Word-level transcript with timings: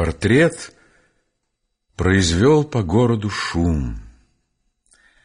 Портрет 0.00 0.72
произвел 1.94 2.64
по 2.64 2.82
городу 2.82 3.28
шум. 3.28 4.00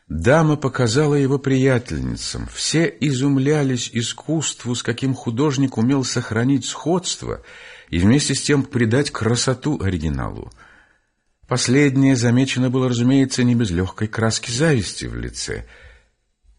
Дама 0.10 0.58
показала 0.58 1.16
его 1.16 1.40
приятельницам. 1.40 2.50
Все 2.54 2.94
изумлялись 3.00 3.90
искусству, 3.94 4.76
с 4.76 4.84
каким 4.84 5.14
художник 5.14 5.78
умел 5.78 6.04
сохранить 6.04 6.66
сходство 6.66 7.42
и 7.90 8.00
вместе 8.00 8.36
с 8.36 8.42
тем 8.42 8.64
придать 8.64 9.12
красоту 9.12 9.82
оригиналу. 9.82 10.52
Последнее 11.48 12.18
замечено 12.18 12.70
было, 12.70 12.90
разумеется, 12.90 13.46
не 13.46 13.56
без 13.56 13.72
легкой 13.72 14.10
краски 14.10 14.52
зависти 14.52 15.06
в 15.06 15.16
лице. 15.16 15.66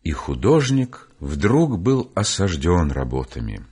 И 0.05 0.13
художник 0.13 1.11
вдруг 1.21 1.79
был 1.79 2.11
осажден 2.15 2.93
работами. 2.93 3.67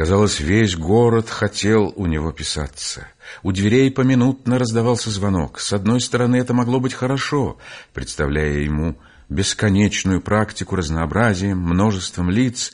Казалось, 0.00 0.40
весь 0.40 0.76
город 0.76 1.28
хотел 1.28 1.92
у 1.94 2.06
него 2.06 2.32
писаться. 2.32 3.06
У 3.42 3.52
дверей 3.52 3.90
поминутно 3.90 4.58
раздавался 4.58 5.10
звонок. 5.10 5.60
С 5.60 5.74
одной 5.74 6.00
стороны, 6.00 6.36
это 6.36 6.54
могло 6.54 6.80
быть 6.80 6.94
хорошо, 6.94 7.58
представляя 7.92 8.60
ему 8.60 8.96
бесконечную 9.28 10.22
практику 10.22 10.76
разнообразием, 10.76 11.58
множеством 11.58 12.30
лиц, 12.30 12.72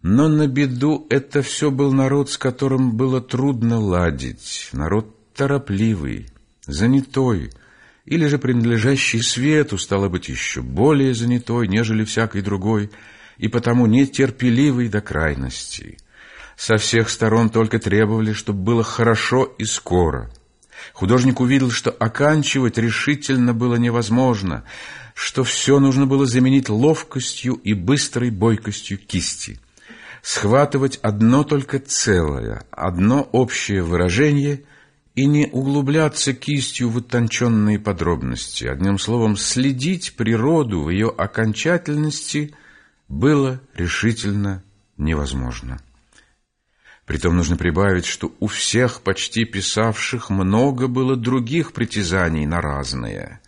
но 0.00 0.28
на 0.28 0.46
беду 0.46 1.06
это 1.10 1.42
все 1.42 1.70
был 1.70 1.92
народ, 1.92 2.30
с 2.30 2.38
которым 2.38 2.96
было 2.96 3.20
трудно 3.20 3.78
ладить, 3.78 4.70
народ 4.72 5.14
торопливый, 5.34 6.30
занятой, 6.66 7.52
или 8.06 8.26
же 8.26 8.38
принадлежащий 8.38 9.20
свету, 9.20 9.76
стало 9.76 10.08
быть, 10.08 10.30
еще 10.30 10.62
более 10.62 11.12
занятой, 11.12 11.68
нежели 11.68 12.04
всякий 12.04 12.40
другой, 12.40 12.90
и 13.36 13.48
потому 13.48 13.84
нетерпеливый 13.84 14.88
до 14.88 15.02
крайности. 15.02 15.98
Со 16.58 16.76
всех 16.76 17.08
сторон 17.08 17.50
только 17.50 17.78
требовали, 17.78 18.32
чтобы 18.32 18.64
было 18.64 18.82
хорошо 18.82 19.44
и 19.44 19.64
скоро. 19.64 20.28
Художник 20.92 21.38
увидел, 21.38 21.70
что 21.70 21.92
оканчивать 21.92 22.78
решительно 22.78 23.54
было 23.54 23.76
невозможно, 23.76 24.64
что 25.14 25.44
все 25.44 25.78
нужно 25.78 26.06
было 26.06 26.26
заменить 26.26 26.68
ловкостью 26.68 27.54
и 27.54 27.74
быстрой 27.74 28.30
бойкостью 28.30 28.98
кисти. 28.98 29.60
Схватывать 30.20 30.98
одно 31.00 31.44
только 31.44 31.78
целое, 31.78 32.64
одно 32.72 33.22
общее 33.30 33.84
выражение 33.84 34.64
и 35.14 35.26
не 35.26 35.46
углубляться 35.46 36.34
кистью 36.34 36.88
в 36.90 36.96
утонченные 36.96 37.78
подробности. 37.78 38.64
Одним 38.64 38.98
словом, 38.98 39.36
следить 39.36 40.16
природу 40.16 40.82
в 40.82 40.90
ее 40.90 41.08
окончательности 41.08 42.52
было 43.08 43.60
решительно 43.76 44.64
невозможно. 44.96 45.78
Притом 47.08 47.36
нужно 47.36 47.56
прибавить, 47.56 48.04
что 48.04 48.34
у 48.38 48.48
всех 48.48 49.00
почти 49.00 49.46
писавших 49.46 50.28
много 50.28 50.88
было 50.88 51.16
других 51.16 51.72
притязаний 51.72 52.44
на 52.44 52.60
разные. 52.60 53.40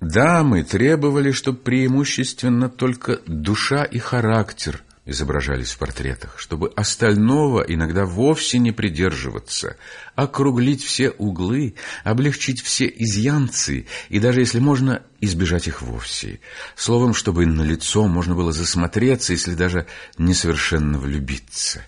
Дамы 0.00 0.64
требовали, 0.64 1.30
чтобы 1.32 1.58
преимущественно 1.58 2.70
только 2.70 3.20
душа 3.26 3.84
и 3.84 3.98
характер 3.98 4.82
изображались 5.04 5.72
в 5.72 5.78
портретах, 5.78 6.38
чтобы 6.38 6.72
остального 6.74 7.60
иногда 7.60 8.06
вовсе 8.06 8.58
не 8.58 8.72
придерживаться, 8.72 9.76
округлить 10.14 10.82
все 10.82 11.10
углы, 11.10 11.74
облегчить 12.02 12.62
все 12.62 12.86
изъянцы 12.86 13.86
и 14.08 14.18
даже, 14.20 14.40
если 14.40 14.58
можно, 14.58 15.02
избежать 15.20 15.68
их 15.68 15.82
вовсе. 15.82 16.40
Словом, 16.76 17.12
чтобы 17.12 17.44
на 17.44 17.60
лицо 17.60 18.06
можно 18.06 18.34
было 18.34 18.52
засмотреться, 18.52 19.34
если 19.34 19.52
даже 19.52 19.86
несовершенно 20.16 20.98
влюбиться 20.98 21.82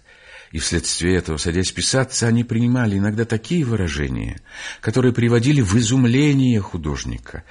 и 0.52 0.58
вследствие 0.58 1.16
этого, 1.16 1.38
садясь 1.38 1.72
писаться, 1.72 2.28
они 2.28 2.44
принимали 2.44 2.98
иногда 2.98 3.24
такие 3.24 3.64
выражения, 3.64 4.40
которые 4.80 5.12
приводили 5.12 5.60
в 5.60 5.74
изумление 5.76 6.60
художника. 6.60 7.44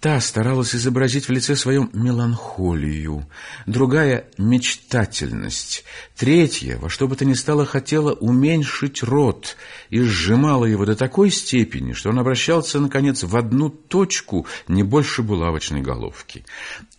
Та 0.00 0.20
старалась 0.20 0.74
изобразить 0.74 1.28
в 1.28 1.30
лице 1.30 1.54
своем 1.54 1.88
меланхолию, 1.92 3.24
другая— 3.66 4.26
мечтательность, 4.36 5.84
третья, 6.16 6.76
во 6.78 6.88
что 6.90 7.06
бы 7.06 7.14
то 7.14 7.24
ни 7.24 7.34
стало, 7.34 7.64
хотела 7.64 8.12
уменьшить 8.12 9.04
рот 9.04 9.56
и 9.90 10.00
сжимала 10.00 10.64
его 10.64 10.86
до 10.86 10.96
такой 10.96 11.30
степени, 11.30 11.92
что 11.92 12.10
он 12.10 12.18
обращался, 12.18 12.80
наконец, 12.80 13.22
в 13.22 13.36
одну 13.36 13.70
точку 13.70 14.44
не 14.66 14.82
больше 14.82 15.22
булавочной 15.22 15.82
головки. 15.82 16.44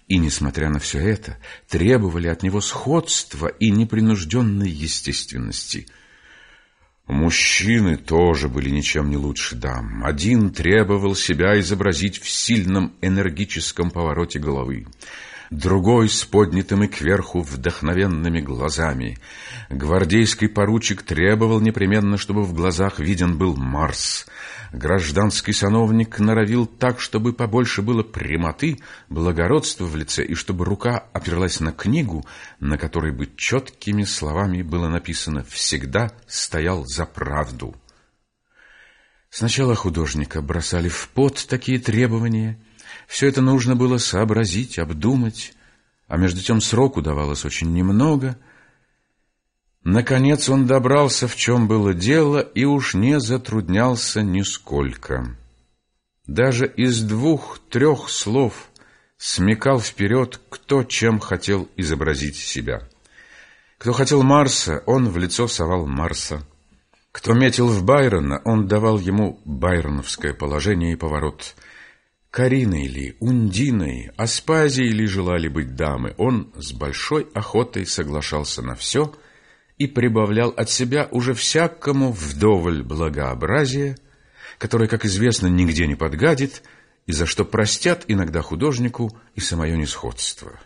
И, 0.08 0.18
несмотря 0.18 0.70
на 0.70 0.80
все 0.80 1.00
это, 1.00 1.38
требовали 1.68 2.28
от 2.28 2.44
него 2.44 2.62
сходства 2.62 3.48
и 3.48 3.70
непринужденной 3.70 4.70
естественности. 4.70 5.88
Мужчины 7.08 7.98
тоже 7.98 8.48
были 8.48 8.70
ничем 8.70 9.10
не 9.10 9.18
лучше 9.18 9.56
дам. 9.56 10.04
Один 10.06 10.52
требовал 10.52 11.16
себя 11.16 11.60
изобразить 11.60 12.22
в 12.22 12.30
сильном 12.30 12.96
энергическом 13.02 13.92
повороте 13.92 14.40
головы 14.40 14.86
другой 15.54 16.10
с 16.10 16.26
поднятыми 16.26 16.88
кверху 16.88 17.42
вдохновенными 17.42 18.42
глазами. 18.42 19.18
Гвардейский 19.70 20.50
поручик 20.50 21.04
требовал 21.04 21.60
непременно, 21.60 22.18
чтобы 22.18 22.44
в 22.44 22.54
глазах 22.54 23.00
виден 23.00 23.38
был 23.38 23.56
Марс. 23.56 24.26
Гражданский 24.72 25.54
сановник 25.54 26.20
норовил 26.20 26.66
так, 26.66 27.00
чтобы 27.00 27.34
побольше 27.34 27.84
было 27.84 28.02
прямоты, 28.02 28.80
благородства 29.10 29.86
в 29.86 29.96
лице, 29.96 30.26
и 30.26 30.34
чтобы 30.34 30.66
рука 30.66 31.06
оперлась 31.14 31.60
на 31.60 31.72
книгу, 31.72 32.26
на 32.60 32.78
которой 32.78 33.12
бы 33.12 33.30
четкими 33.36 34.04
словами 34.04 34.64
было 34.64 34.88
написано 34.88 35.44
«Всегда 35.48 36.12
стоял 36.28 36.86
за 36.86 37.06
правду». 37.06 37.76
Сначала 39.30 39.76
художника 39.76 40.42
бросали 40.42 40.90
в 40.90 41.10
пот 41.10 41.46
такие 41.48 41.80
требования— 41.80 42.60
все 43.08 43.28
это 43.28 43.42
нужно 43.42 43.76
было 43.76 43.98
сообразить, 43.98 44.80
обдумать, 44.80 45.54
а 46.08 46.18
между 46.18 46.42
тем 46.42 46.62
сроку 46.62 47.02
давалось 47.02 47.46
очень 47.46 47.74
немного. 47.74 48.38
Наконец 49.84 50.50
он 50.50 50.66
добрался, 50.66 51.28
в 51.28 51.36
чем 51.36 51.68
было 51.68 51.94
дело, 51.94 52.40
и 52.40 52.64
уж 52.66 52.94
не 52.94 53.20
затруднялся 53.20 54.22
нисколько. 54.22 55.36
Даже 56.26 56.68
из 56.68 57.02
двух-трех 57.02 58.10
слов 58.10 58.70
смекал 59.18 59.82
вперед, 59.82 60.40
кто 60.50 60.84
чем 60.84 61.20
хотел 61.20 61.70
изобразить 61.76 62.38
себя. 62.38 62.88
Кто 63.78 63.92
хотел 63.92 64.24
Марса, 64.24 64.84
он 64.86 65.10
в 65.10 65.18
лицо 65.18 65.50
совал 65.50 65.86
Марса. 65.86 66.46
Кто 67.12 67.34
метил 67.34 67.68
в 67.68 67.84
Байрона, 67.84 68.42
он 68.46 68.68
давал 68.68 69.00
ему 69.00 69.42
байроновское 69.44 70.34
положение 70.34 70.94
и 70.94 70.98
поворот– 70.98 71.56
Кариной 72.34 72.88
ли, 72.88 73.16
Ундиной, 73.20 74.10
Аспазией 74.18 74.90
ли 74.90 75.06
желали 75.06 75.48
быть 75.48 75.76
дамы, 75.76 76.16
он 76.18 76.52
с 76.56 76.74
большой 76.74 77.28
охотой 77.36 77.86
соглашался 77.86 78.64
на 78.64 78.74
все 78.74 79.14
и 79.78 79.86
прибавлял 79.86 80.50
от 80.50 80.68
себя 80.72 81.08
уже 81.12 81.36
всякому 81.36 82.12
вдоволь 82.12 82.82
благообразия, 82.82 84.00
которое, 84.58 84.88
как 84.88 85.06
известно, 85.06 85.46
нигде 85.46 85.86
не 85.86 85.94
подгадит, 85.94 86.64
и 87.06 87.12
за 87.12 87.28
что 87.28 87.46
простят 87.46 88.06
иногда 88.08 88.42
художнику 88.42 89.16
и 89.36 89.40
самое 89.40 89.78
несходство. 89.78 90.60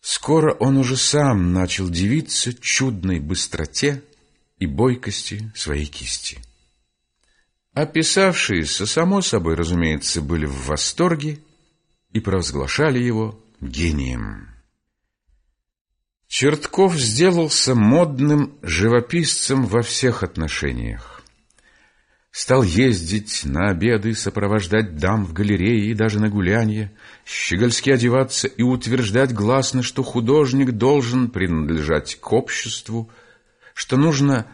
Скоро 0.00 0.54
он 0.54 0.78
уже 0.78 0.96
сам 0.96 1.52
начал 1.52 1.90
дивиться 1.90 2.54
чудной 2.54 3.20
быстроте 3.20 4.02
и 4.58 4.64
бойкости 4.64 5.52
своей 5.54 5.84
кисти. 5.84 6.38
Описавшиеся, 7.74 8.84
само 8.86 9.22
собой, 9.22 9.54
разумеется, 9.54 10.20
были 10.20 10.44
в 10.44 10.66
восторге 10.66 11.38
и 12.12 12.20
провозглашали 12.20 12.98
его 12.98 13.40
гением. 13.60 14.48
Чертков 16.26 16.94
сделался 16.96 17.74
модным 17.74 18.58
живописцем 18.62 19.66
во 19.66 19.82
всех 19.82 20.22
отношениях. 20.22 21.22
Стал 22.32 22.62
ездить 22.62 23.42
на 23.44 23.70
обеды, 23.70 24.14
сопровождать 24.14 24.96
дам 24.96 25.24
в 25.24 25.32
галерее 25.32 25.90
и 25.90 25.94
даже 25.94 26.20
на 26.20 26.28
гулянье, 26.28 26.92
щегольски 27.26 27.90
одеваться 27.90 28.46
и 28.46 28.62
утверждать 28.62 29.32
гласно, 29.32 29.82
что 29.82 30.04
художник 30.04 30.72
должен 30.72 31.30
принадлежать 31.30 32.16
к 32.20 32.32
обществу, 32.32 33.10
что 33.74 33.96
нужно 33.96 34.46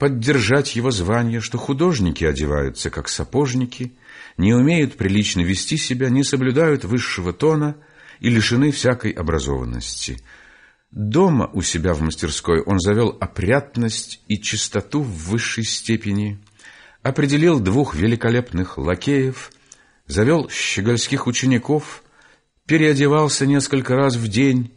поддержать 0.00 0.76
его 0.76 0.90
звание, 0.90 1.40
что 1.40 1.58
художники 1.58 2.24
одеваются 2.24 2.88
как 2.88 3.06
сапожники, 3.06 3.92
не 4.38 4.54
умеют 4.54 4.96
прилично 4.96 5.42
вести 5.42 5.76
себя, 5.76 6.08
не 6.08 6.24
соблюдают 6.24 6.84
высшего 6.84 7.34
тона 7.34 7.76
и 8.18 8.30
лишены 8.30 8.72
всякой 8.72 9.10
образованности. 9.10 10.18
Дома 10.90 11.50
у 11.52 11.60
себя 11.60 11.92
в 11.92 12.00
мастерской 12.00 12.62
он 12.62 12.80
завел 12.80 13.14
опрятность 13.20 14.22
и 14.26 14.40
чистоту 14.40 15.02
в 15.02 15.28
высшей 15.28 15.64
степени, 15.64 16.40
определил 17.02 17.60
двух 17.60 17.94
великолепных 17.94 18.78
лакеев, 18.78 19.52
завел 20.06 20.48
щегольских 20.48 21.26
учеников, 21.26 22.02
переодевался 22.64 23.44
несколько 23.44 23.96
раз 23.96 24.16
в 24.16 24.28
день 24.28 24.72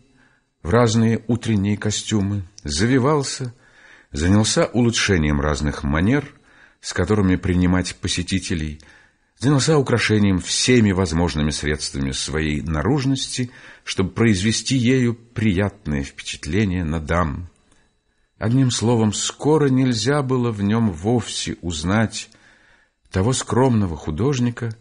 в 0.64 0.70
разные 0.70 1.24
утренние 1.28 1.78
костюмы, 1.78 2.44
завивался– 2.66 3.54
занялся 4.14 4.66
улучшением 4.68 5.42
разных 5.42 5.84
манер, 5.84 6.32
с 6.80 6.94
которыми 6.94 7.36
принимать 7.36 7.96
посетителей, 7.96 8.80
занялся 9.38 9.78
украшением 9.78 10.40
всеми 10.40 10.92
возможными 10.92 11.50
средствами 11.50 12.12
своей 12.12 12.62
наружности, 12.62 13.52
чтобы 13.84 14.12
произвести 14.12 14.78
ею 14.78 15.16
приятное 15.16 16.04
впечатление 16.04 16.86
на 16.86 17.00
дам. 17.00 17.50
Одним 18.38 18.72
словом, 18.72 19.14
скоро 19.14 19.70
нельзя 19.70 20.22
было 20.22 20.52
в 20.52 20.62
нем 20.62 20.92
вовсе 20.92 21.58
узнать 21.62 22.30
того 23.12 23.34
скромного 23.34 23.98
художника, 23.98 24.76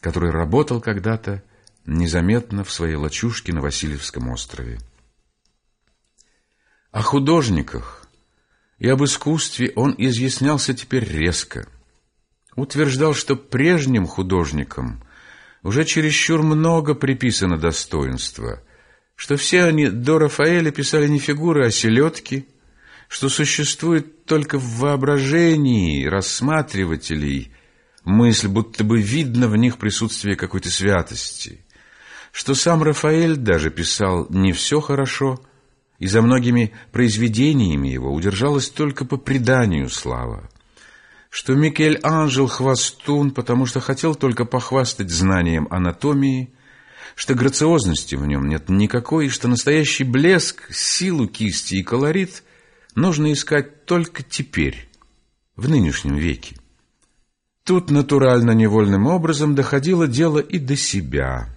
который 0.00 0.30
работал 0.30 0.80
когда-то 0.80 1.42
незаметно 1.84 2.64
в 2.64 2.72
своей 2.72 2.96
лачушке 2.96 3.52
на 3.52 3.60
Васильевском 3.60 4.28
острове. 4.30 4.78
О 6.90 7.00
художниках 7.02 8.01
и 8.82 8.88
об 8.88 9.04
искусстве 9.04 9.72
он 9.76 9.94
изъяснялся 9.96 10.74
теперь 10.74 11.04
резко. 11.04 11.68
Утверждал, 12.56 13.14
что 13.14 13.36
прежним 13.36 14.08
художникам 14.08 15.04
уже 15.62 15.84
чересчур 15.84 16.42
много 16.42 16.96
приписано 16.96 17.56
достоинства, 17.58 18.60
что 19.14 19.36
все 19.36 19.62
они 19.62 19.88
до 19.88 20.18
Рафаэля 20.18 20.72
писали 20.72 21.06
не 21.06 21.20
фигуры, 21.20 21.64
а 21.64 21.70
селедки, 21.70 22.48
что 23.06 23.28
существует 23.28 24.24
только 24.24 24.58
в 24.58 24.78
воображении 24.80 26.04
рассматривателей 26.04 27.52
мысль, 28.02 28.48
будто 28.48 28.82
бы 28.82 29.00
видно 29.00 29.46
в 29.46 29.56
них 29.56 29.78
присутствие 29.78 30.34
какой-то 30.34 30.70
святости, 30.70 31.64
что 32.32 32.56
сам 32.56 32.82
Рафаэль 32.82 33.36
даже 33.36 33.70
писал 33.70 34.26
не 34.28 34.52
все 34.52 34.80
хорошо, 34.80 35.38
и 36.02 36.08
за 36.08 36.20
многими 36.20 36.72
произведениями 36.90 37.86
его 37.86 38.12
удержалась 38.12 38.68
только 38.68 39.04
по 39.04 39.16
преданию 39.16 39.88
слава, 39.88 40.50
что 41.30 41.54
Микель-Анжел 41.54 42.48
хвостун, 42.48 43.30
потому 43.30 43.66
что 43.66 43.78
хотел 43.78 44.16
только 44.16 44.44
похвастать 44.44 45.10
знанием 45.10 45.68
анатомии, 45.70 46.52
что 47.14 47.36
грациозности 47.36 48.16
в 48.16 48.26
нем 48.26 48.48
нет 48.48 48.68
никакой, 48.68 49.26
и 49.26 49.28
что 49.28 49.46
настоящий 49.46 50.02
блеск, 50.02 50.72
силу 50.72 51.28
кисти 51.28 51.76
и 51.76 51.84
колорит 51.84 52.42
нужно 52.96 53.32
искать 53.32 53.84
только 53.84 54.24
теперь, 54.24 54.88
в 55.54 55.68
нынешнем 55.68 56.16
веке. 56.16 56.56
Тут 57.62 57.92
натурально-невольным 57.92 59.06
образом 59.06 59.54
доходило 59.54 60.08
дело 60.08 60.40
и 60.40 60.58
до 60.58 60.74
себя. 60.74 61.48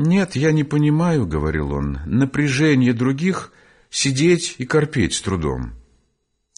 «Нет, 0.00 0.34
я 0.34 0.52
не 0.52 0.64
понимаю»,— 0.64 1.26
говорил 1.28 1.72
он,— 1.72 2.00
«напряжение 2.06 2.92
других 2.92 3.52
сидеть 3.90 4.56
и 4.58 4.64
корпеть 4.64 5.14
с 5.14 5.20
трудом. 5.20 5.74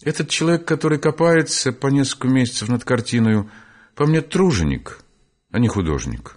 Этот 0.03 0.29
человек, 0.31 0.65
который 0.65 0.99
копается 0.99 1.73
по 1.73 1.89
несколько 1.89 2.29
месяцев 2.29 2.69
над 2.69 2.85
картиной, 2.85 3.49
по 3.95 4.07
мне 4.07 4.21
труженик, 4.21 5.01
а 5.51 5.59
не 5.59 5.69
художник. 5.69 6.37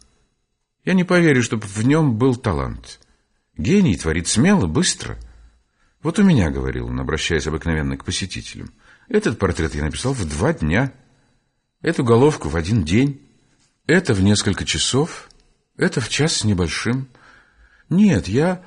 Я 0.84 0.94
не 0.94 1.04
поверю, 1.04 1.44
чтобы 1.44 1.68
в 1.68 1.86
нем 1.86 2.18
был 2.18 2.36
талант. 2.36 3.00
Гений 3.57 3.98
творит 3.98 4.28
смело, 4.28 4.68
быстро. 4.68 5.18
Вот 6.04 6.19
у 6.19 6.24
меня,— 6.24 6.50
говорил 6.52 6.88
он, 6.88 7.00
обращаясь 7.00 7.48
обыкновенно 7.48 7.98
к 7.98 8.06
посетителям,— 8.06 8.72
этот 9.07 9.40
портрет 9.40 9.74
я 9.74 9.84
написал 9.84 10.13
в 10.13 10.28
два 10.28 10.54
дня— 10.54 10.92
Эту 11.86 12.04
головку 12.04 12.50
в 12.50 12.56
один 12.56 12.84
день, 12.84 13.22
это 13.86 14.16
в 14.16 14.24
несколько 14.24 14.66
часов, 14.66 15.30
это 15.77 16.01
в 16.01 16.10
час 16.10 16.38
с 16.38 16.44
небольшим. 16.44 17.07
Нет, 17.89 18.27
я... 18.27 18.63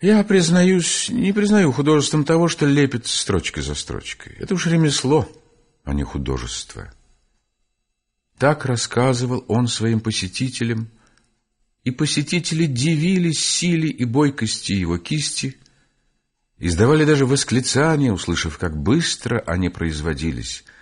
Я, 0.00 0.22
признаюсь, 0.24 1.08
не 1.08 1.32
признаю 1.32 1.72
художеством 1.72 2.24
того, 2.24 2.48
что 2.48 2.66
лепит 2.66 3.06
строчкой 3.06 3.62
за 3.62 3.74
строчкой. 3.74 4.34
Это 4.38 4.54
уж 4.54 4.66
ремесло, 4.66 5.26
а 5.84 5.94
не 5.94 6.04
художество. 6.04 6.92
Так 8.36 8.66
рассказывал 8.66 9.44
он 9.48 9.68
своим 9.68 10.00
посетителям, 10.00 10.90
и 11.82 11.90
посетители 11.90 12.66
дивились 12.66 13.42
силе 13.42 13.88
и 13.88 14.04
бойкости 14.04 14.72
его 14.72 14.98
кисти, 14.98 15.56
издавали 16.58 17.06
даже 17.06 17.24
восклицания, 17.24 18.12
услышав, 18.12 18.58
как 18.58 18.76
быстро 18.76 19.40
они 19.46 19.70
производились— 19.70 20.64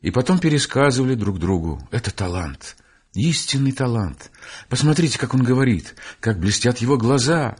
и 0.00 0.10
потом 0.10 0.38
пересказывали 0.38 1.14
друг 1.14 1.38
другу. 1.38 1.86
Это 1.90 2.14
талант, 2.14 2.76
истинный 3.14 3.72
талант. 3.72 4.30
Посмотрите, 4.68 5.18
как 5.18 5.34
он 5.34 5.42
говорит, 5.42 5.94
как 6.20 6.38
блестят 6.38 6.78
его 6.78 6.96
глаза. 6.96 7.56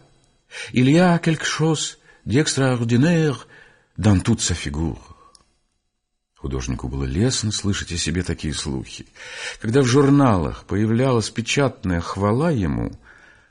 D'extraordinaire 2.24 3.46
dans 3.96 4.20
toute 4.20 4.42
sa 4.42 4.54
figure. 4.54 4.98
Художнику 6.38 6.88
было 6.88 7.04
лестно 7.04 7.50
слышать 7.50 7.90
о 7.92 7.96
себе 7.96 8.22
такие 8.22 8.54
слухи. 8.54 9.06
Когда 9.60 9.82
в 9.82 9.86
журналах 9.86 10.64
появлялась 10.66 11.30
печатная 11.30 12.00
хвала 12.00 12.50
ему, 12.52 12.92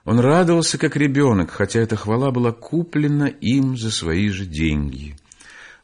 он 0.05 0.19
радовался 0.19 0.77
как 0.77 0.95
ребенок, 0.95 1.51
хотя 1.51 1.81
эта 1.81 1.97
хвала 1.97 2.31
была 2.31 2.53
куплена 2.53 3.27
им 3.27 3.77
за 3.77 3.91
свои 3.91 4.29
же 4.29 4.45
деньги. 4.45 5.17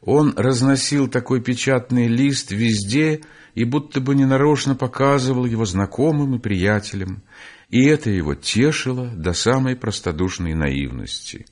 Он 0.04 0.34
разносил 0.36 1.08
такой 1.08 1.40
печатный 1.40 2.08
лист 2.08 2.50
везде 2.50 3.22
и 3.54 3.64
будто 3.64 4.00
бы 4.00 4.14
ненарочно 4.14 4.74
показывал 4.74 5.46
его 5.46 5.64
знакомым 5.64 6.36
и 6.36 6.38
приятелям, 6.38 7.22
и 7.70 7.84
это 7.86 8.10
его 8.10 8.34
тешило 8.34 9.06
до 9.06 9.32
самой 9.32 9.76
простодушной 9.76 10.52
наивности. 10.52 11.46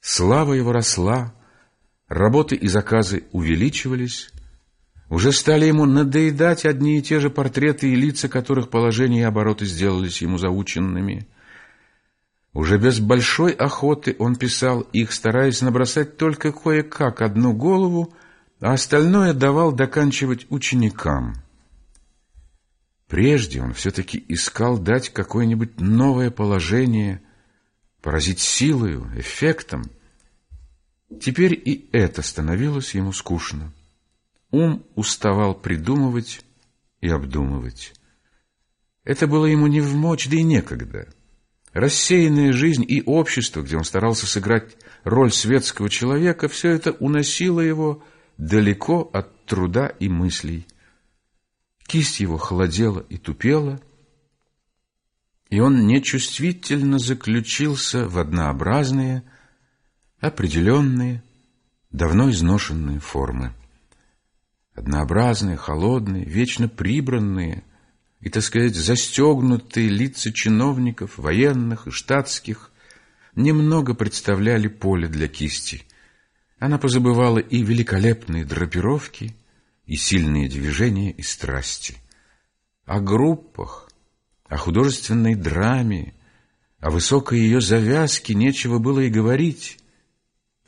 Слава 0.00 0.52
его 0.52 0.72
росла, 0.72 1.34
работы 2.06 2.54
и 2.54 2.68
заказы 2.68 3.24
увеличивались, 3.32 4.30
уже 5.08 5.32
стали 5.32 5.64
ему 5.64 5.86
надоедать 5.86 6.66
одни 6.66 6.98
и 6.98 7.02
те 7.02 7.18
же 7.18 7.30
портреты 7.30 7.90
и 7.90 7.96
лица, 7.96 8.28
которых 8.28 8.68
положение 8.68 9.22
и 9.22 9.24
обороты 9.24 9.64
сделались 9.64 10.20
ему 10.20 10.36
заученными– 10.36 11.26
уже 12.52 12.78
без 12.78 12.98
большой 12.98 13.52
охоты 13.52 14.16
он 14.18 14.34
писал 14.36 14.80
их, 14.80 15.12
стараясь 15.12 15.62
набросать 15.62 16.16
только 16.16 16.52
кое-как 16.52 17.22
одну 17.22 17.52
голову, 17.52 18.12
а 18.60 18.72
остальное 18.72 19.32
давал 19.34 19.72
доканчивать 19.72 20.46
ученикам. 20.50 21.34
Прежде 23.06 23.62
он 23.62 23.72
все-таки 23.72 24.24
искал 24.28 24.78
дать 24.78 25.10
какое-нибудь 25.10 25.80
новое 25.80 26.30
положение, 26.30 27.22
поразить 28.02 28.40
силою, 28.40 29.10
эффектом. 29.16 29.84
Теперь 31.20 31.54
и 31.54 31.88
это 31.92 32.22
становилось 32.22 32.94
ему 32.94 33.12
скучно. 33.12 33.72
Ум 34.50 34.84
уставал 34.96 35.54
придумывать 35.54 36.44
и 37.00 37.08
обдумывать. 37.08 37.94
Это 39.04 39.26
было 39.26 39.46
ему 39.46 39.66
не 39.66 39.80
в 39.80 39.94
мочь, 39.94 40.28
да 40.28 40.36
и 40.36 40.42
некогда— 40.42 41.08
Рассеянная 41.72 42.52
жизнь 42.52 42.84
и 42.86 43.02
общество, 43.02 43.62
где 43.62 43.76
он 43.76 43.84
старался 43.84 44.26
сыграть 44.26 44.76
роль 45.04 45.32
светского 45.32 45.88
человека, 45.88 46.48
все 46.48 46.70
это 46.70 46.92
уносило 46.92 47.60
его 47.60 48.02
далеко 48.38 49.08
от 49.12 49.44
труда 49.44 49.86
и 49.86 50.08
мыслей. 50.08 50.66
Кисть 51.86 52.20
его 52.20 52.38
холодела 52.38 53.00
и 53.08 53.18
тупела, 53.18 53.80
и 55.48 55.60
он 55.60 55.86
нечувствительно 55.86 56.98
заключился 56.98 58.08
в 58.08 58.18
однообразные, 58.18 59.22
определенные, 60.20 61.22
давно 61.90 62.30
изношенные 62.30 62.98
формы. 62.98 63.52
Однообразные, 64.74 65.56
холодные, 65.56 66.24
вечно 66.24 66.68
прибранные– 66.68 67.62
и, 68.20 68.28
так 68.28 68.42
сказать, 68.42 68.74
застегнутые 68.74 69.88
лица 69.88 70.32
чиновников, 70.32 71.16
военных 71.16 71.86
и 71.86 71.90
штатских, 71.90 72.70
немного 73.34 73.94
представляли 73.94 74.68
поле 74.68 75.08
для 75.08 75.26
кисти. 75.28 75.82
Она 76.58 76.78
позабывала 76.78 77.38
и 77.38 77.62
великолепные 77.62 78.44
драпировки, 78.44 79.34
и 79.86 79.96
сильные 79.96 80.48
движения 80.48 81.10
и 81.10 81.22
страсти. 81.22 81.96
О 82.84 83.00
группах, 83.00 83.90
о 84.46 84.56
художественной 84.56 85.34
драме, 85.34 86.14
о 86.78 86.90
высокой 86.90 87.40
ее 87.40 87.60
завязке 87.60 88.34
нечего 88.34 88.78
было 88.78 89.00
и 89.00 89.10
говорить. 89.10 89.78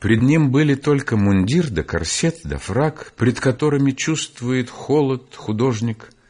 Пред 0.01 0.23
ним 0.23 0.51
были 0.51 0.75
только 0.75 1.17
мундир 1.17 1.71
да 1.71 1.83
корсет 1.83 2.41
да 2.45 2.59
фраг, 2.59 3.13
пред 3.17 3.39
которыми 3.39 3.93
чувствует 3.93 4.71
холод 4.71 5.35
художник– 5.37 6.11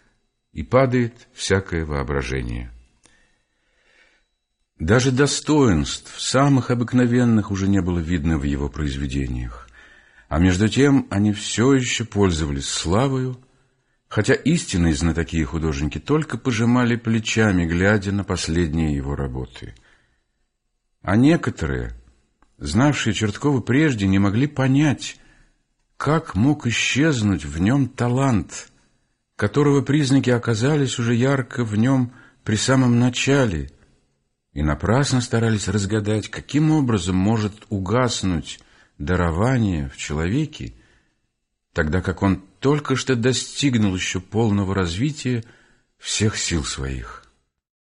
и 0.52 0.62
падает 0.62 1.28
всякое 1.32 1.84
воображение. 1.84 2.70
Даже 4.78 5.12
достоинств, 5.12 6.20
самых 6.20 6.70
обыкновенных, 6.70 7.50
уже 7.50 7.68
не 7.68 7.80
было 7.80 8.00
видно 8.00 8.36
в 8.36 8.42
его 8.42 8.68
произведениях, 8.68 9.68
а 10.28 10.38
между 10.38 10.68
тем 10.68 11.06
они 11.10 11.32
все 11.32 11.74
еще 11.74 12.04
пользовались 12.04 12.68
славою, 12.68 13.38
хотя 14.08 14.34
истинные 14.34 14.94
знатоки 14.94 15.36
и 15.36 15.44
художники 15.44 15.98
только 15.98 16.36
пожимали 16.36 16.96
плечами, 16.96 17.64
глядя 17.64 18.12
на 18.12 18.24
последние 18.24 18.94
его 18.94 19.14
работы. 19.14 19.74
А 21.00 21.16
некоторые, 21.16 21.94
знавшие 22.58 23.14
Черткова 23.14 23.60
прежде, 23.60 24.06
не 24.06 24.18
могли 24.18 24.46
понять, 24.46 25.16
как 25.96 26.34
мог 26.34 26.66
исчезнуть 26.66 27.44
в 27.44 27.60
нем 27.60 27.88
талант, 27.88 28.71
которого 29.36 29.82
признаки 29.82 30.30
оказались 30.30 30.98
уже 30.98 31.14
ярко 31.14 31.64
в 31.64 31.76
нем 31.76 32.12
при 32.44 32.56
самом 32.56 32.98
начале, 32.98 33.70
и 34.52 34.62
напрасно 34.62 35.20
старались 35.20 35.68
разгадать, 35.68 36.28
каким 36.28 36.70
образом 36.70 37.16
может 37.16 37.54
угаснуть 37.70 38.60
дарование 38.98 39.88
в 39.88 39.96
человеке, 39.96 40.74
тогда 41.72 42.02
как 42.02 42.22
он 42.22 42.44
только 42.60 42.96
что 42.96 43.16
достигнул 43.16 43.94
еще 43.94 44.20
полного 44.20 44.74
развития 44.74 45.44
всех 45.98 46.36
сил 46.36 46.64
своих. 46.64 47.21